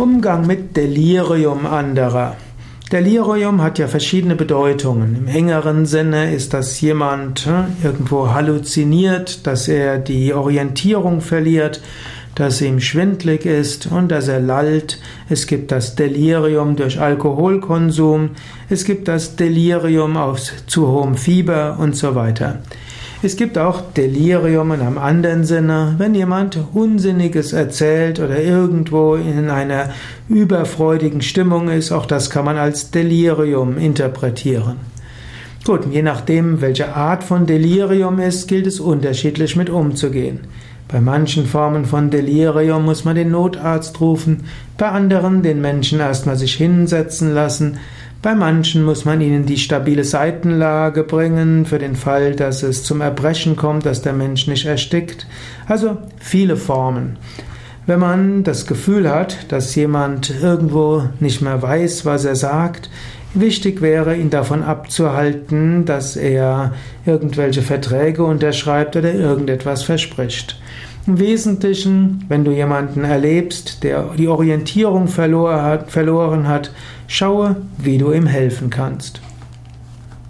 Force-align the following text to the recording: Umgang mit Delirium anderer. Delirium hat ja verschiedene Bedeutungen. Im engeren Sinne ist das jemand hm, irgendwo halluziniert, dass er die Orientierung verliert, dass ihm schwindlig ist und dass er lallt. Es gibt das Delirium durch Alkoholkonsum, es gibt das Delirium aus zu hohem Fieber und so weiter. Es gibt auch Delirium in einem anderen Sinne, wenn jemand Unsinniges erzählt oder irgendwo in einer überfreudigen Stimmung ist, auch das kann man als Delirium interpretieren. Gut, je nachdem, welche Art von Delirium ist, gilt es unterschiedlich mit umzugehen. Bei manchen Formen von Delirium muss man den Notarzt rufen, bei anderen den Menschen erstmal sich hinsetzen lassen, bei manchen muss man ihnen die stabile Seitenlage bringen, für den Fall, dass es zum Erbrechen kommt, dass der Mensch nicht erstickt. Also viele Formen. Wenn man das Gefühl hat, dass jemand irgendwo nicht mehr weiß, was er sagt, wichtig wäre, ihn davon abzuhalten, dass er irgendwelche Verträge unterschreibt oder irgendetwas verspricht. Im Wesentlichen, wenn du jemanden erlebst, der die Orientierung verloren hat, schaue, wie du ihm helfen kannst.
Umgang 0.00 0.46
mit 0.46 0.78
Delirium 0.78 1.66
anderer. 1.66 2.34
Delirium 2.90 3.60
hat 3.60 3.78
ja 3.78 3.86
verschiedene 3.86 4.34
Bedeutungen. 4.34 5.14
Im 5.14 5.28
engeren 5.28 5.84
Sinne 5.84 6.34
ist 6.34 6.54
das 6.54 6.80
jemand 6.80 7.40
hm, 7.40 7.66
irgendwo 7.84 8.30
halluziniert, 8.32 9.46
dass 9.46 9.68
er 9.68 9.98
die 9.98 10.32
Orientierung 10.32 11.20
verliert, 11.20 11.82
dass 12.34 12.62
ihm 12.62 12.80
schwindlig 12.80 13.44
ist 13.44 13.88
und 13.88 14.08
dass 14.08 14.28
er 14.28 14.40
lallt. 14.40 14.98
Es 15.28 15.46
gibt 15.46 15.70
das 15.70 15.96
Delirium 15.96 16.76
durch 16.76 16.98
Alkoholkonsum, 16.98 18.30
es 18.70 18.86
gibt 18.86 19.06
das 19.06 19.36
Delirium 19.36 20.16
aus 20.16 20.54
zu 20.66 20.88
hohem 20.88 21.14
Fieber 21.14 21.76
und 21.78 21.94
so 21.94 22.14
weiter. 22.14 22.60
Es 23.22 23.36
gibt 23.36 23.58
auch 23.58 23.82
Delirium 23.92 24.72
in 24.72 24.80
einem 24.80 24.96
anderen 24.96 25.44
Sinne, 25.44 25.94
wenn 25.98 26.14
jemand 26.14 26.58
Unsinniges 26.72 27.52
erzählt 27.52 28.18
oder 28.18 28.40
irgendwo 28.40 29.14
in 29.14 29.50
einer 29.50 29.90
überfreudigen 30.30 31.20
Stimmung 31.20 31.68
ist, 31.68 31.92
auch 31.92 32.06
das 32.06 32.30
kann 32.30 32.46
man 32.46 32.56
als 32.56 32.90
Delirium 32.90 33.76
interpretieren. 33.76 34.76
Gut, 35.64 35.80
je 35.90 36.00
nachdem, 36.00 36.62
welche 36.62 36.96
Art 36.96 37.22
von 37.22 37.44
Delirium 37.44 38.18
ist, 38.20 38.48
gilt 38.48 38.66
es 38.66 38.80
unterschiedlich 38.80 39.54
mit 39.54 39.68
umzugehen. 39.68 40.40
Bei 40.88 41.02
manchen 41.02 41.44
Formen 41.44 41.84
von 41.84 42.08
Delirium 42.08 42.86
muss 42.86 43.04
man 43.04 43.16
den 43.16 43.32
Notarzt 43.32 44.00
rufen, 44.00 44.44
bei 44.78 44.88
anderen 44.88 45.42
den 45.42 45.60
Menschen 45.60 46.00
erstmal 46.00 46.36
sich 46.36 46.54
hinsetzen 46.54 47.34
lassen, 47.34 47.76
bei 48.22 48.34
manchen 48.34 48.84
muss 48.84 49.06
man 49.06 49.20
ihnen 49.20 49.46
die 49.46 49.56
stabile 49.56 50.04
Seitenlage 50.04 51.04
bringen, 51.04 51.64
für 51.64 51.78
den 51.78 51.96
Fall, 51.96 52.34
dass 52.34 52.62
es 52.62 52.84
zum 52.84 53.00
Erbrechen 53.00 53.56
kommt, 53.56 53.86
dass 53.86 54.02
der 54.02 54.12
Mensch 54.12 54.46
nicht 54.46 54.66
erstickt. 54.66 55.26
Also 55.66 55.96
viele 56.18 56.56
Formen. 56.56 57.16
Wenn 57.86 57.98
man 57.98 58.44
das 58.44 58.66
Gefühl 58.66 59.10
hat, 59.10 59.50
dass 59.50 59.74
jemand 59.74 60.32
irgendwo 60.42 61.04
nicht 61.18 61.40
mehr 61.40 61.62
weiß, 61.62 62.04
was 62.04 62.26
er 62.26 62.36
sagt, 62.36 62.90
wichtig 63.32 63.80
wäre, 63.80 64.14
ihn 64.16 64.30
davon 64.30 64.62
abzuhalten, 64.62 65.86
dass 65.86 66.16
er 66.16 66.74
irgendwelche 67.06 67.62
Verträge 67.62 68.22
unterschreibt 68.22 68.96
oder 68.96 69.14
irgendetwas 69.14 69.82
verspricht. 69.82 70.60
Im 71.10 71.18
Wesentlichen, 71.18 72.24
wenn 72.28 72.44
du 72.44 72.52
jemanden 72.52 73.02
erlebst, 73.02 73.82
der 73.82 74.10
die 74.16 74.28
Orientierung 74.28 75.08
verloren 75.08 76.46
hat, 76.46 76.70
schaue, 77.08 77.56
wie 77.78 77.98
du 77.98 78.12
ihm 78.12 78.26
helfen 78.26 78.70
kannst. 78.70 79.20